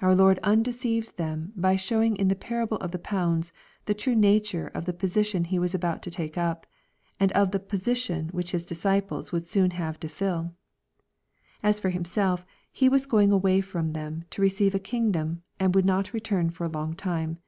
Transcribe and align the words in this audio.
Our 0.00 0.14
Lord 0.14 0.38
undeceives 0.44 1.16
them 1.16 1.52
by 1.56 1.74
showing 1.74 2.14
in 2.14 2.28
the 2.28 2.36
parable 2.36 2.76
of 2.76 2.92
the 2.92 2.98
pounds, 3.00 3.52
the 3.86 3.92
true 3.92 4.14
nature 4.14 4.68
of 4.68 4.84
the 4.84 4.92
position 4.92 5.42
He 5.46 5.58
was 5.58 5.74
about 5.74 6.00
to 6.04 6.12
take 6.12 6.38
up, 6.38 6.64
and 7.18 7.32
of 7.32 7.50
the 7.50 7.58
position 7.58 8.28
which 8.28 8.52
His 8.52 8.64
disciples 8.64 9.32
would 9.32 9.48
soon 9.48 9.72
have 9.72 9.98
to 9.98 10.08
fill. 10.08 10.54
As 11.60 11.80
for 11.80 11.90
Himself, 11.90 12.46
He 12.70 12.88
was 12.88 13.04
going 13.04 13.32
away 13.32 13.60
from 13.60 13.94
them, 13.94 14.22
to 14.30 14.42
receive 14.42 14.76
a 14.76 14.78
kingdom, 14.78 15.42
and 15.58 15.74
would 15.74 15.84
not 15.84 16.12
return 16.12 16.50
for 16.50 16.62
a 16.62 16.68
long 16.70 16.94
time. 16.94 17.38